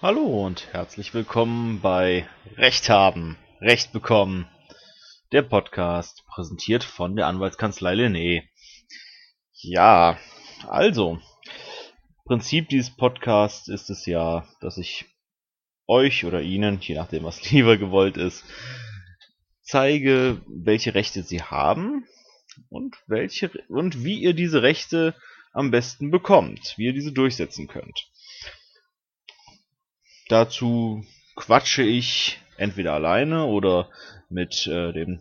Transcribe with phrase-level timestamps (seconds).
[0.00, 4.46] Hallo und herzlich willkommen bei Recht haben, Recht bekommen,
[5.32, 8.44] der Podcast, präsentiert von der Anwaltskanzlei Lené.
[9.54, 10.16] Ja,
[10.68, 11.18] also,
[12.26, 15.06] Prinzip dieses Podcasts ist es ja, dass ich
[15.88, 18.44] euch oder Ihnen, je nachdem was lieber gewollt ist,
[19.62, 22.06] zeige, welche Rechte Sie haben
[22.68, 25.16] und welche und wie ihr diese Rechte
[25.52, 28.08] am besten bekommt, wie ihr diese durchsetzen könnt.
[30.28, 31.04] Dazu
[31.36, 33.88] quatsche ich entweder alleine oder
[34.28, 35.20] mit äh, dem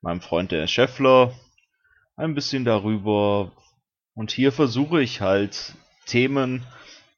[0.00, 1.34] meinem Freund Dennis Scheffler
[2.16, 3.52] ein bisschen darüber.
[4.14, 5.74] Und hier versuche ich halt
[6.06, 6.64] Themen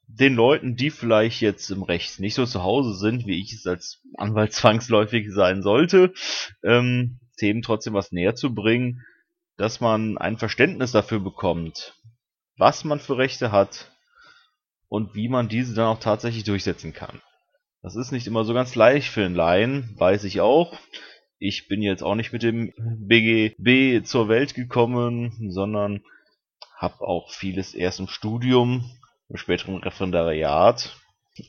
[0.06, 3.66] den Leuten, die vielleicht jetzt im Recht nicht so zu Hause sind, wie ich es
[3.66, 6.12] als Anwalt zwangsläufig sein sollte,
[6.64, 9.04] ähm, Themen trotzdem was näher zu bringen,
[9.56, 11.94] dass man ein Verständnis dafür bekommt,
[12.56, 13.90] was man für Rechte hat
[14.90, 17.22] und wie man diese dann auch tatsächlich durchsetzen kann.
[17.80, 20.78] Das ist nicht immer so ganz leicht für einen Laien, weiß ich auch.
[21.38, 26.02] Ich bin jetzt auch nicht mit dem BGB zur Welt gekommen, sondern
[26.76, 28.84] habe auch vieles erst im Studium,
[29.30, 30.94] im späteren Referendariat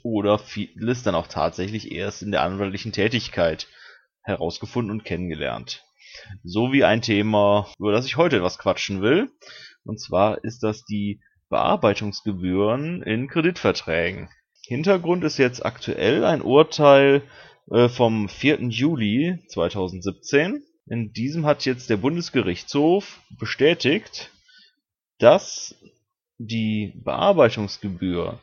[0.03, 3.67] oder vieles dann auch tatsächlich erst in der anwaltlichen Tätigkeit
[4.21, 5.83] herausgefunden und kennengelernt.
[6.43, 9.31] So wie ein Thema, über das ich heute etwas quatschen will.
[9.83, 11.21] Und zwar ist das die
[11.51, 14.29] Bearbeitungsgebühren in Kreditverträgen.
[14.65, 17.21] Hintergrund ist jetzt aktuell ein Urteil
[17.69, 18.61] äh, vom 4.
[18.69, 20.63] Juli 2017.
[20.87, 24.31] In diesem hat jetzt der Bundesgerichtshof bestätigt,
[25.19, 25.75] dass
[26.39, 28.39] die Bearbeitungsgebühr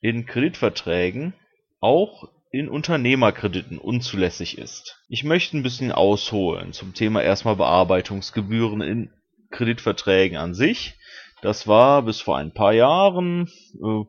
[0.00, 1.34] in Kreditverträgen
[1.80, 4.98] auch in Unternehmerkrediten unzulässig ist.
[5.08, 9.10] Ich möchte ein bisschen ausholen zum Thema erstmal Bearbeitungsgebühren in
[9.50, 10.94] Kreditverträgen an sich.
[11.42, 13.48] Das war bis vor ein paar Jahren,
[13.82, 14.04] äh,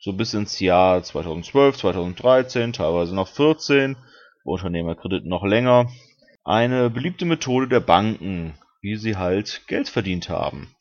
[0.00, 3.96] so bis ins Jahr 2012, 2013, teilweise noch 14,
[4.44, 5.90] Unternehmerkrediten noch länger,
[6.44, 10.74] eine beliebte Methode der Banken, wie sie halt Geld verdient haben.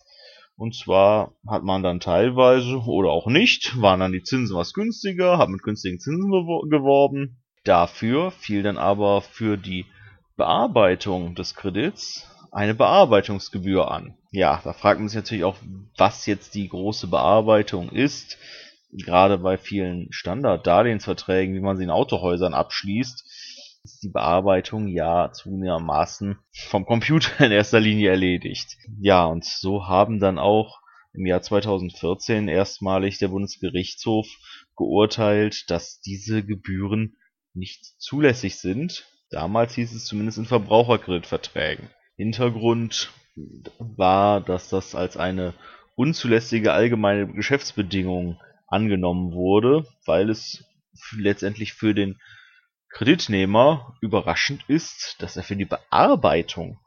[0.56, 5.38] Und zwar hat man dann teilweise oder auch nicht, waren dann die Zinsen was günstiger,
[5.38, 7.38] hat mit günstigen Zinsen geworben.
[7.64, 9.86] Dafür fiel dann aber für die
[10.36, 14.18] Bearbeitung des Kredits eine Bearbeitungsgebühr an.
[14.32, 15.58] Ja, da fragt man sich natürlich auch,
[15.98, 18.38] was jetzt die große Bearbeitung ist.
[18.92, 23.26] Gerade bei vielen Standard-Darlehensverträgen, wie man sie in Autohäusern abschließt,
[23.84, 26.38] ist die Bearbeitung ja zunehmermaßen
[26.68, 28.78] vom Computer in erster Linie erledigt.
[29.00, 30.80] Ja, und so haben dann auch
[31.14, 34.28] im Jahr 2014 erstmalig der Bundesgerichtshof
[34.76, 37.18] geurteilt, dass diese Gebühren
[37.54, 39.06] nicht zulässig sind.
[39.30, 41.90] Damals hieß es zumindest in Verbraucherkreditverträgen.
[42.18, 43.12] Hintergrund
[43.78, 45.54] war, dass das als eine
[45.96, 50.66] unzulässige allgemeine Geschäftsbedingung angenommen wurde, weil es
[51.16, 52.20] letztendlich für den
[52.90, 56.80] Kreditnehmer überraschend ist, dass er für die Bearbeitung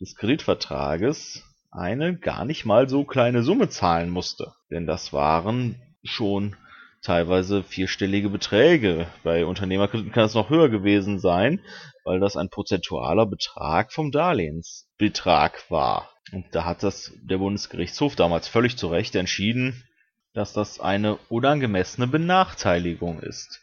[0.00, 4.52] des Kreditvertrages eine gar nicht mal so kleine Summe zahlen musste.
[4.70, 6.56] Denn das waren schon
[7.04, 9.06] teilweise vierstellige Beträge.
[9.22, 11.60] Bei Unternehmerkrediten kann es noch höher gewesen sein,
[12.04, 16.10] weil das ein prozentualer Betrag vom Darlehensbetrag war.
[16.32, 19.84] Und da hat das der Bundesgerichtshof damals völlig zu Recht entschieden,
[20.32, 23.60] dass das eine unangemessene Benachteiligung ist.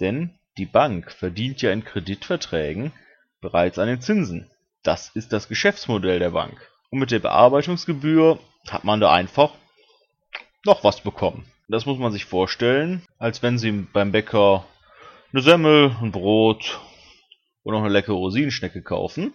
[0.00, 2.92] Denn die Bank verdient ja in Kreditverträgen
[3.40, 4.50] bereits an den Zinsen.
[4.82, 6.70] Das ist das Geschäftsmodell der Bank.
[6.90, 8.38] Und mit der Bearbeitungsgebühr
[8.68, 9.52] hat man da einfach
[10.64, 11.44] noch was bekommen.
[11.68, 14.66] Das muss man sich vorstellen, als wenn Sie beim Bäcker
[15.32, 16.80] eine Semmel, ein Brot
[17.62, 19.34] und noch eine leckere Rosinenschnecke kaufen.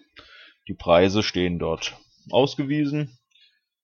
[0.68, 1.98] Die Preise stehen dort
[2.30, 3.18] ausgewiesen.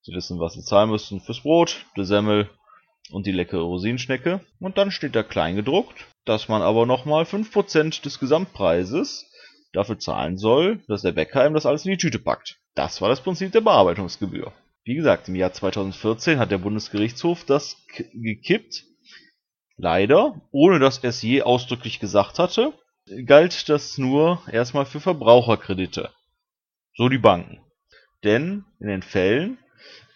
[0.02, 2.50] Sie wissen, was Sie zahlen müssen fürs Brot, die Semmel
[3.10, 4.42] und die leckere Rosinenschnecke.
[4.60, 9.26] Und dann steht da klein gedruckt, dass man aber nochmal 5% des Gesamtpreises
[9.74, 12.60] dafür zahlen soll, dass der Bäcker ihm das alles in die Tüte packt.
[12.76, 14.54] Das war das Prinzip der Bearbeitungsgebühr.
[14.86, 18.84] Wie gesagt, im Jahr 2014 hat der Bundesgerichtshof das gekippt.
[19.78, 22.72] Leider, ohne dass er es je ausdrücklich gesagt hatte,
[23.26, 26.12] galt das nur erstmal für Verbraucherkredite.
[26.96, 27.60] So die Banken.
[28.24, 29.58] Denn in den Fällen,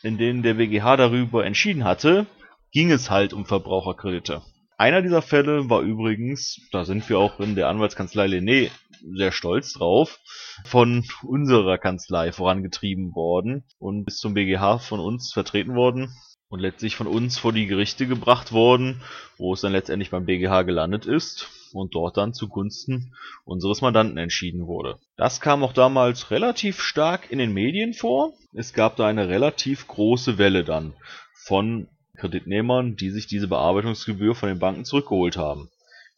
[0.04, 2.28] in denen der BGH darüber entschieden hatte,
[2.72, 4.44] ging es halt um Verbraucherkredite.
[4.80, 8.72] Einer dieser Fälle war übrigens, da sind wir auch in der Anwaltskanzlei Lené
[9.14, 10.22] sehr stolz drauf,
[10.64, 16.16] von unserer Kanzlei vorangetrieben worden und bis zum BGH von uns vertreten worden
[16.48, 19.02] und letztlich von uns vor die Gerichte gebracht worden,
[19.38, 24.66] wo es dann letztendlich beim BGH gelandet ist und dort dann zugunsten unseres Mandanten entschieden
[24.66, 24.98] wurde.
[25.18, 28.32] Das kam auch damals relativ stark in den Medien vor.
[28.54, 30.94] Es gab da eine relativ große Welle dann
[31.34, 31.90] von
[32.20, 35.70] Kreditnehmern, die sich diese Bearbeitungsgebühr von den Banken zurückgeholt haben.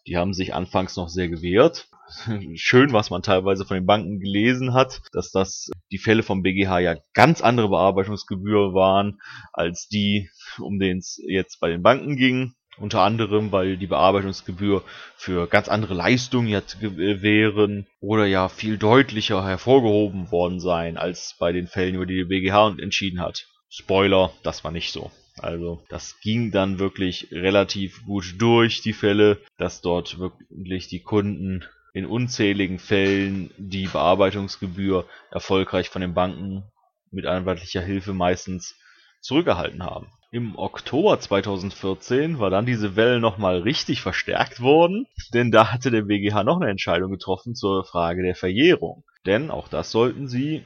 [0.07, 1.87] Die haben sich anfangs noch sehr gewehrt.
[2.55, 6.79] Schön, was man teilweise von den Banken gelesen hat, dass das die Fälle vom BGH
[6.79, 9.21] ja ganz andere Bearbeitungsgebühr waren
[9.53, 12.53] als die, um denen es jetzt bei den Banken ging.
[12.77, 14.83] Unter anderem, weil die Bearbeitungsgebühr
[15.15, 21.51] für ganz andere Leistungen jetzt wären oder ja viel deutlicher hervorgehoben worden sein als bei
[21.51, 23.45] den Fällen, über die der BGH entschieden hat.
[23.69, 25.11] Spoiler, das war nicht so.
[25.39, 31.63] Also das ging dann wirklich relativ gut durch, die Fälle, dass dort wirklich die Kunden
[31.93, 36.63] in unzähligen Fällen die Bearbeitungsgebühr erfolgreich von den Banken
[37.11, 38.75] mit anwaltlicher Hilfe meistens
[39.21, 40.07] zurückgehalten haben.
[40.31, 46.03] Im Oktober 2014 war dann diese Welle nochmal richtig verstärkt worden, denn da hatte der
[46.03, 49.03] BGH noch eine Entscheidung getroffen zur Frage der Verjährung.
[49.25, 50.63] Denn, auch das sollten Sie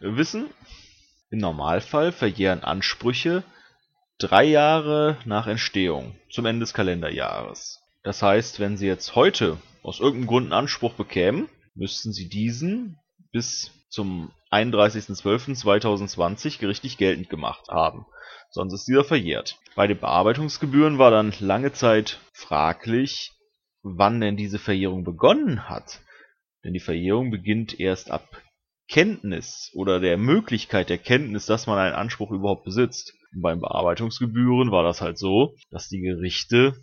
[0.00, 0.46] wissen,
[1.30, 3.42] im Normalfall verjähren Ansprüche
[4.22, 7.80] drei Jahre nach Entstehung, zum Ende des Kalenderjahres.
[8.02, 12.98] Das heißt, wenn Sie jetzt heute aus irgendeinem Grund einen Anspruch bekämen, müssten Sie diesen
[13.32, 18.06] bis zum 31.12.2020 gerichtlich geltend gemacht haben,
[18.50, 19.56] sonst ist dieser verjährt.
[19.74, 23.32] Bei den Bearbeitungsgebühren war dann lange Zeit fraglich,
[23.82, 26.00] wann denn diese Verjährung begonnen hat.
[26.64, 28.40] Denn die Verjährung beginnt erst ab
[28.88, 33.14] Kenntnis oder der Möglichkeit der Kenntnis, dass man einen Anspruch überhaupt besitzt.
[33.34, 36.74] Beim Bearbeitungsgebühren war das halt so, dass die Gerichte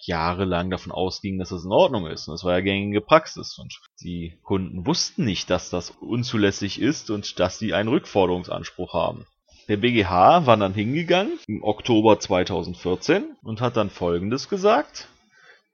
[0.00, 2.28] jahrelang davon ausgingen, dass das in Ordnung ist.
[2.28, 3.58] Und das war ja gängige Praxis.
[3.58, 9.26] Und die Kunden wussten nicht, dass das unzulässig ist und dass sie einen Rückforderungsanspruch haben.
[9.68, 15.08] Der BGH war dann hingegangen im Oktober 2014 und hat dann Folgendes gesagt,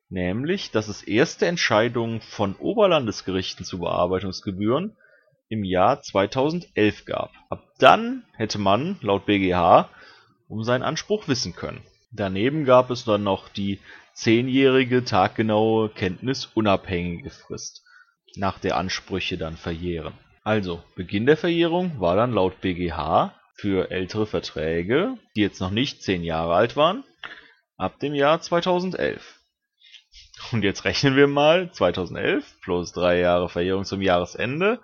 [0.09, 4.97] nämlich, dass es erste Entscheidungen von Oberlandesgerichten zu Bearbeitungsgebühren
[5.51, 7.33] im Jahr 2011 gab.
[7.51, 9.91] Ab dann hätte man laut BGH
[10.49, 11.83] um seinen Anspruch wissen können.
[12.11, 13.81] Daneben gab es dann noch die
[14.15, 17.83] zehnjährige taggenaue kenntnisunabhängige Frist,
[18.37, 20.15] nach der Ansprüche dann verjähren.
[20.45, 26.03] Also, Beginn der Verjährung war dann laut BGH für ältere Verträge, die jetzt noch nicht
[26.03, 27.05] zehn Jahre alt waren,
[27.77, 29.39] ab dem Jahr 2011.
[30.51, 34.81] Und jetzt rechnen wir mal 2011 plus drei Jahre Verjährung zum Jahresende.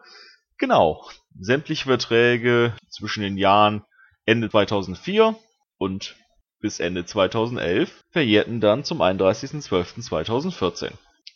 [0.56, 1.04] Genau,
[1.38, 3.84] sämtliche Verträge zwischen den Jahren
[4.24, 5.36] Ende 2004
[5.78, 6.16] und
[6.60, 10.90] bis Ende 2011 verjährten dann zum 31.12.2014.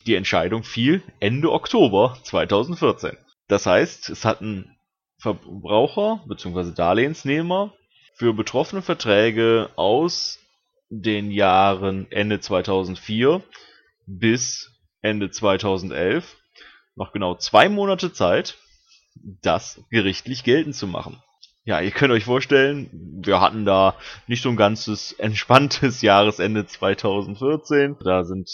[0.07, 3.17] Die Entscheidung fiel Ende Oktober 2014.
[3.49, 4.77] Das heißt, es hatten
[5.19, 6.73] Verbraucher bzw.
[6.75, 7.73] Darlehensnehmer
[8.15, 10.41] für betroffene Verträge aus
[10.91, 13.43] den Jahren Ende 2004
[14.07, 16.37] bis Ende 2011
[16.97, 18.59] noch genau zwei Monate Zeit,
[19.15, 21.23] das gerichtlich geltend zu machen.
[21.65, 22.91] Ja, ihr könnt euch vorstellen,
[23.23, 23.95] wir hatten da
[24.27, 27.97] nicht so ein ganzes entspanntes Jahresende 2014.
[28.05, 28.51] Da sind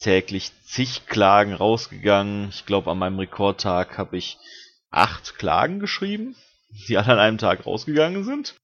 [0.00, 2.48] täglich zig Klagen rausgegangen.
[2.50, 4.38] Ich glaube, an meinem Rekordtag habe ich
[4.90, 6.34] acht Klagen geschrieben,
[6.88, 8.54] die alle an einem Tag rausgegangen sind.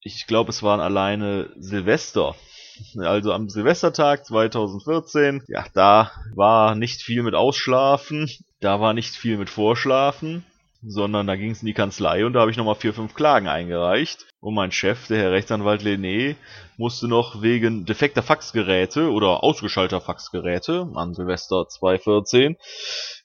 [0.00, 2.34] Ich glaube, es waren alleine Silvester.
[2.96, 8.30] Also am Silvestertag 2014, ja, da war nicht viel mit Ausschlafen,
[8.60, 10.44] da war nicht viel mit Vorschlafen
[10.82, 13.48] sondern da ging es in die Kanzlei und da habe ich nochmal vier, fünf Klagen
[13.48, 14.26] eingereicht.
[14.40, 16.36] Und mein Chef, der Herr Rechtsanwalt Lené,
[16.76, 22.56] musste noch wegen defekter Faxgeräte oder ausgeschalter Faxgeräte an Silvester 2014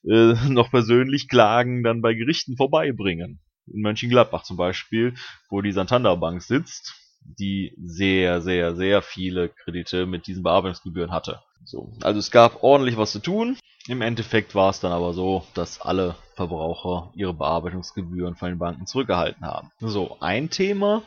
[0.06, 3.40] äh, noch persönlich Klagen dann bei Gerichten vorbeibringen.
[3.68, 5.14] In Mönchengladbach zum Beispiel,
[5.50, 11.40] wo die Santander Bank sitzt, die sehr, sehr, sehr viele Kredite mit diesen Bearbeitungsgebühren hatte.
[11.64, 13.58] So, also es gab ordentlich was zu tun.
[13.88, 18.88] Im Endeffekt war es dann aber so, dass alle Verbraucher ihre Bearbeitungsgebühren von den Banken
[18.88, 19.72] zurückgehalten haben.
[19.80, 21.04] So, ein Thema,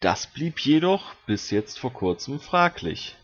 [0.00, 3.16] das blieb jedoch bis jetzt vor kurzem fraglich.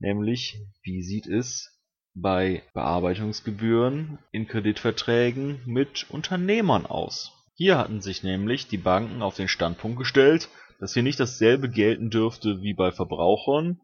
[0.00, 1.70] Nämlich, wie sieht es
[2.14, 7.32] bei Bearbeitungsgebühren in Kreditverträgen mit Unternehmern aus?
[7.54, 10.48] Hier hatten sich nämlich die Banken auf den Standpunkt gestellt,
[10.80, 13.80] dass hier nicht dasselbe gelten dürfte wie bei Verbrauchern,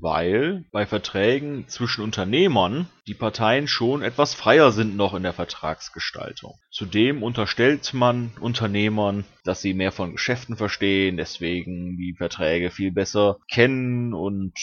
[0.00, 6.54] weil bei Verträgen zwischen Unternehmern die Parteien schon etwas freier sind noch in der Vertragsgestaltung.
[6.70, 13.38] Zudem unterstellt man Unternehmern, dass sie mehr von Geschäften verstehen, deswegen die Verträge viel besser
[13.50, 14.54] kennen und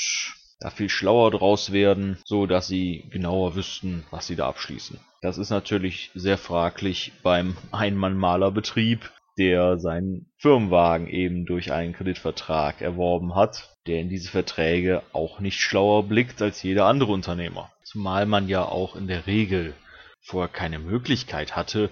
[0.60, 5.00] da viel schlauer draus werden, so dass sie genauer wüssten, was sie da abschließen.
[5.22, 13.36] Das ist natürlich sehr fraglich beim Einmann-Malerbetrieb, der seinen Firmenwagen eben durch einen Kreditvertrag erworben
[13.36, 17.72] hat, der in diese Verträge auch nicht schlauer blickt als jeder andere Unternehmer.
[17.84, 19.74] Zumal man ja auch in der Regel
[20.22, 21.90] vorher keine Möglichkeit hatte,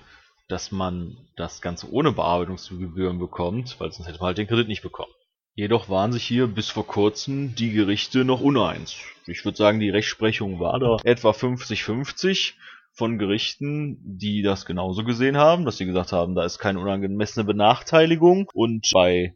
[0.48, 4.82] dass man das Ganze ohne Bearbeitungsgebühren bekommt, weil sonst hätte man halt den Kredit nicht
[4.82, 5.12] bekommen.
[5.54, 8.96] Jedoch waren sich hier bis vor kurzem die Gerichte noch uneins.
[9.28, 12.54] Ich würde sagen, die Rechtsprechung war da etwa 50-50
[12.94, 17.46] von Gerichten, die das genauso gesehen haben, dass sie gesagt haben, da ist keine unangemessene
[17.46, 19.36] Benachteiligung und bei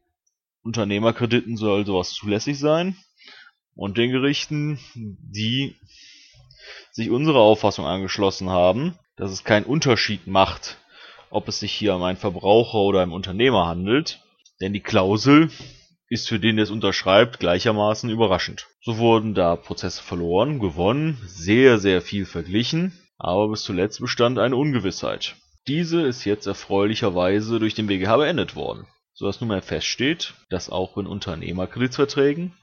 [0.66, 2.98] Unternehmerkrediten soll sowas zulässig sein.
[3.76, 5.76] Und den Gerichten, die
[6.92, 10.78] sich unserer Auffassung angeschlossen haben, dass es keinen Unterschied macht,
[11.30, 14.22] ob es sich hier um einen Verbraucher oder einen Unternehmer handelt,
[14.62, 15.52] denn die Klausel
[16.10, 18.68] ist für den, der es unterschreibt, gleichermaßen überraschend.
[18.82, 24.56] So wurden da Prozesse verloren, gewonnen, sehr, sehr viel verglichen, aber bis zuletzt bestand eine
[24.56, 25.36] Ungewissheit.
[25.68, 30.98] Diese ist jetzt erfreulicherweise durch den BGH beendet worden, so dass nunmehr feststeht, dass auch
[30.98, 32.54] in Unternehmerkreditverträgen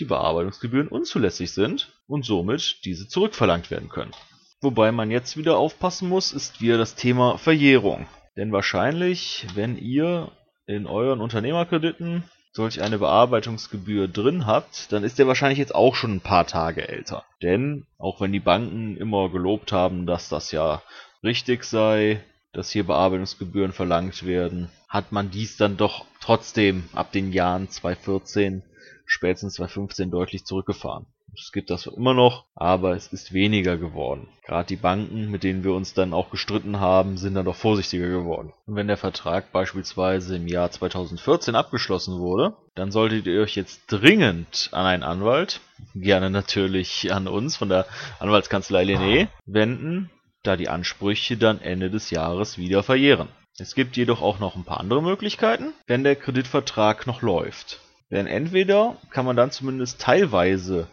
[0.00, 4.12] die Bearbeitungsgebühren unzulässig sind und somit diese zurückverlangt werden können.
[4.60, 8.06] Wobei man jetzt wieder aufpassen muss, ist wieder das Thema Verjährung.
[8.36, 10.32] Denn wahrscheinlich, wenn ihr
[10.66, 16.16] in euren Unternehmerkrediten solch eine Bearbeitungsgebühr drin habt, dann ist der wahrscheinlich jetzt auch schon
[16.16, 17.24] ein paar Tage älter.
[17.42, 20.82] Denn auch wenn die Banken immer gelobt haben, dass das ja
[21.22, 27.32] richtig sei, dass hier Bearbeitungsgebühren verlangt werden, hat man dies dann doch trotzdem ab den
[27.32, 28.62] Jahren 2014
[29.06, 31.06] spätestens 2015 deutlich zurückgefahren.
[31.36, 34.28] Es gibt das immer noch, aber es ist weniger geworden.
[34.44, 38.08] Gerade die Banken, mit denen wir uns dann auch gestritten haben, sind dann doch vorsichtiger
[38.08, 38.52] geworden.
[38.66, 43.82] Und wenn der Vertrag beispielsweise im Jahr 2014 abgeschlossen wurde, dann solltet ihr euch jetzt
[43.86, 45.60] dringend an einen Anwalt,
[45.94, 47.86] gerne natürlich an uns von der
[48.18, 50.10] Anwaltskanzlei Lené, wenden,
[50.48, 53.28] da die Ansprüche dann Ende des Jahres wieder verjähren.
[53.58, 57.80] Es gibt jedoch auch noch ein paar andere Möglichkeiten, wenn der Kreditvertrag noch läuft.
[58.10, 60.88] Denn entweder kann man dann zumindest teilweise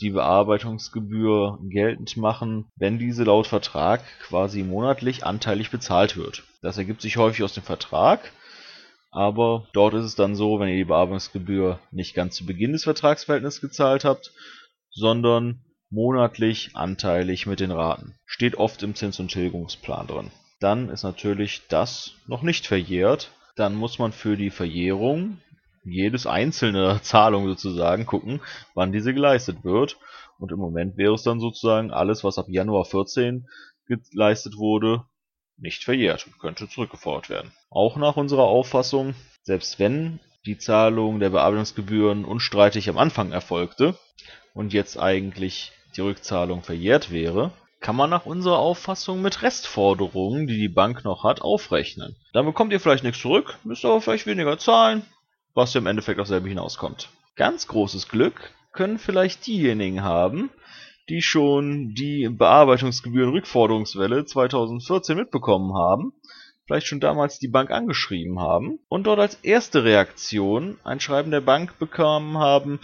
[0.00, 6.44] die Bearbeitungsgebühr geltend machen, wenn diese laut Vertrag quasi monatlich anteilig bezahlt wird.
[6.62, 8.32] Das ergibt sich häufig aus dem Vertrag,
[9.10, 12.84] aber dort ist es dann so, wenn ihr die Bearbeitungsgebühr nicht ganz zu Beginn des
[12.84, 14.32] Vertragsverhältnisses gezahlt habt,
[14.90, 18.14] sondern monatlich anteilig mit den Raten.
[18.26, 20.30] Steht oft im Zins- und Tilgungsplan drin.
[20.60, 23.30] Dann ist natürlich das noch nicht verjährt.
[23.56, 25.38] Dann muss man für die Verjährung
[25.84, 28.40] jedes einzelne Zahlung sozusagen gucken,
[28.74, 29.96] wann diese geleistet wird.
[30.38, 33.46] Und im Moment wäre es dann sozusagen alles, was ab Januar 14
[33.86, 35.04] geleistet wurde,
[35.56, 37.52] nicht verjährt und könnte zurückgefordert werden.
[37.70, 43.98] Auch nach unserer Auffassung, selbst wenn die Zahlung der Bearbeitungsgebühren unstreitig am Anfang erfolgte
[44.54, 50.58] und jetzt eigentlich die Rückzahlung verjährt wäre, kann man nach unserer Auffassung mit Restforderungen, die
[50.58, 52.16] die Bank noch hat, aufrechnen.
[52.32, 55.02] Dann bekommt ihr vielleicht nichts zurück, müsst aber vielleicht weniger zahlen,
[55.54, 57.08] was ja im Endeffekt auf selbe hinauskommt.
[57.36, 60.50] Ganz großes Glück können vielleicht diejenigen haben,
[61.08, 66.12] die schon die Bearbeitungsgebühren-Rückforderungswelle 2014 mitbekommen haben,
[66.66, 71.40] vielleicht schon damals die Bank angeschrieben haben und dort als erste Reaktion ein Schreiben der
[71.40, 72.80] Bank bekommen haben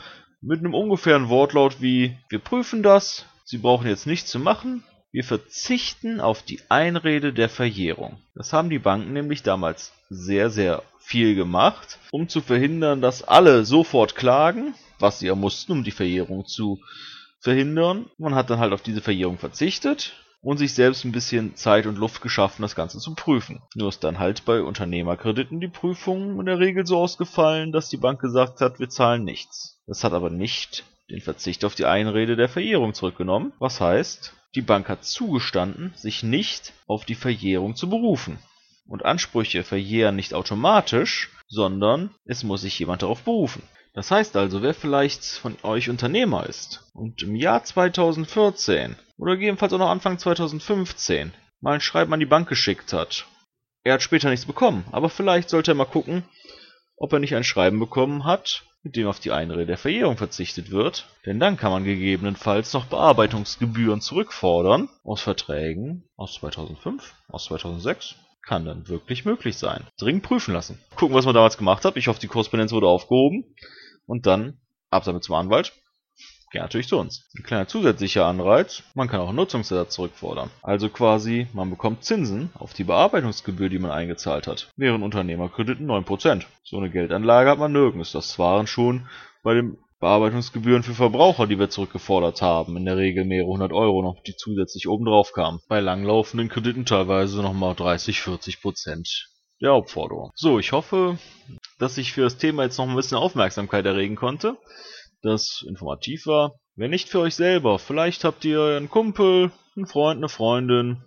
[0.47, 5.23] mit einem ungefähren Wortlaut wie wir prüfen das, Sie brauchen jetzt nichts zu machen, wir
[5.23, 8.17] verzichten auf die Einrede der Verjährung.
[8.35, 13.65] Das haben die Banken nämlich damals sehr, sehr viel gemacht, um zu verhindern, dass alle
[13.65, 16.81] sofort klagen, was sie ja mussten, um die Verjährung zu
[17.41, 18.07] verhindern.
[18.19, 21.99] Man hat dann halt auf diese Verjährung verzichtet und sich selbst ein bisschen Zeit und
[21.99, 23.63] Luft geschaffen, das Ganze zu prüfen.
[23.75, 27.99] Nur ist dann halt bei Unternehmerkrediten die Prüfung in der Regel so ausgefallen, dass die
[27.99, 29.74] Bank gesagt hat, wir zahlen nichts.
[29.87, 33.53] Das hat aber nicht den Verzicht auf die Einrede der Verjährung zurückgenommen.
[33.59, 38.39] Was heißt, die Bank hat zugestanden, sich nicht auf die Verjährung zu berufen.
[38.87, 43.63] Und Ansprüche verjähren nicht automatisch, sondern es muss sich jemand darauf berufen.
[43.95, 49.73] Das heißt also, wer vielleicht von euch Unternehmer ist und im Jahr 2014 oder gegebenenfalls
[49.73, 53.27] auch noch Anfang 2015 mal ein Schreiben an die Bank geschickt hat,
[53.85, 56.25] er hat später nichts bekommen, aber vielleicht sollte er mal gucken,
[56.97, 60.71] ob er nicht ein Schreiben bekommen hat, mit dem auf die Einrede der Verjährung verzichtet
[60.71, 68.17] wird, denn dann kann man gegebenenfalls noch Bearbeitungsgebühren zurückfordern aus Verträgen aus 2005, aus 2006
[68.47, 69.87] kann dann wirklich möglich sein.
[69.99, 70.79] Dringend prüfen lassen.
[70.97, 71.97] Gucken, was man damals gemacht hat.
[71.97, 73.45] Ich hoffe, die Korrespondenz wurde aufgehoben.
[74.07, 74.59] Und dann
[74.91, 75.73] ab damit zum Anwalt.
[76.55, 77.29] Gerne natürlich zu uns.
[77.37, 80.53] Ein kleiner zusätzlicher Anreiz, man kann auch einen Nutzungsersatz zurückfordern.
[80.63, 84.69] Also quasi, man bekommt Zinsen auf die Bearbeitungsgebühr, die man eingezahlt hat.
[84.77, 86.45] Während Unternehmerkrediten 9%.
[86.63, 88.13] So eine Geldanlage hat man nirgends.
[88.13, 89.09] Das waren schon
[89.43, 94.03] bei dem Bearbeitungsgebühren für Verbraucher, die wir zurückgefordert haben, in der Regel mehrere hundert Euro
[94.03, 95.59] noch, die zusätzlich obendrauf kamen.
[95.69, 99.29] Bei langlaufenden Krediten teilweise nochmal 30, 40 Prozent
[99.61, 100.31] der Hauptforderung.
[100.37, 101.19] So, ich hoffe,
[101.81, 104.57] dass ich für das Thema jetzt noch ein bisschen Aufmerksamkeit erregen konnte,
[105.25, 106.55] das informativ war.
[106.77, 111.03] Wenn nicht für euch selber, vielleicht habt ihr einen Kumpel, einen Freund, eine Freundin,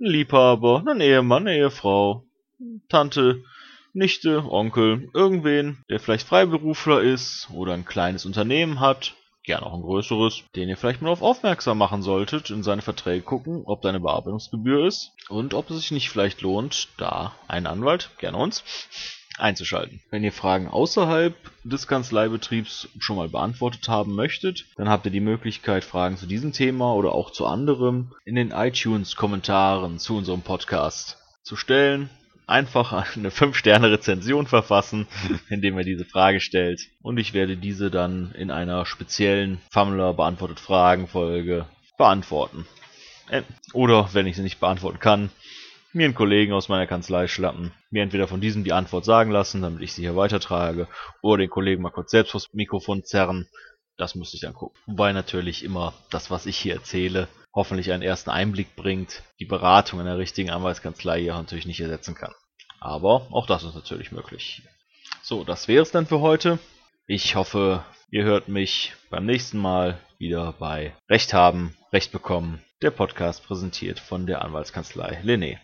[0.00, 2.24] einen Liebhaber, einen Ehemann, eine Ehefrau,
[2.88, 3.42] Tante,
[3.92, 9.82] Nichte, Onkel, irgendwen, der vielleicht Freiberufler ist oder ein kleines Unternehmen hat, gern auch ein
[9.82, 13.90] größeres, den ihr vielleicht mal auf aufmerksam machen solltet, in seine Verträge gucken, ob da
[13.90, 18.64] eine Bearbeitungsgebühr ist und ob es sich nicht vielleicht lohnt, da einen Anwalt, gerne uns,
[19.38, 20.00] einzuschalten.
[20.10, 25.20] Wenn ihr Fragen außerhalb des Kanzleibetriebs schon mal beantwortet haben möchtet, dann habt ihr die
[25.20, 31.18] Möglichkeit, Fragen zu diesem Thema oder auch zu anderem in den iTunes-Kommentaren zu unserem Podcast
[31.42, 32.10] zu stellen
[32.46, 35.06] einfach eine 5-Sterne-Rezension verfassen,
[35.48, 36.88] indem er diese Frage stellt.
[37.02, 42.66] Und ich werde diese dann in einer speziellen Famler beantwortet Fragen-Folge beantworten.
[43.28, 45.30] Äh, oder, wenn ich sie nicht beantworten kann,
[45.94, 49.62] mir einen Kollegen aus meiner Kanzlei schlappen, mir entweder von diesem die Antwort sagen lassen,
[49.62, 50.88] damit ich sie hier weitertrage,
[51.22, 53.48] oder den Kollegen mal kurz selbst vors Mikrofon zerren.
[53.96, 54.80] Das müsste ich dann gucken.
[54.86, 60.00] Wobei natürlich immer das, was ich hier erzähle, hoffentlich einen ersten Einblick bringt, die Beratung
[60.00, 62.34] in der richtigen Anwaltskanzlei hier natürlich nicht ersetzen kann.
[62.80, 64.62] Aber auch das ist natürlich möglich.
[65.22, 66.58] So, das wäre es dann für heute.
[67.06, 72.90] Ich hoffe, ihr hört mich beim nächsten Mal wieder bei Recht haben, Recht bekommen, der
[72.90, 75.58] Podcast präsentiert von der Anwaltskanzlei Lené.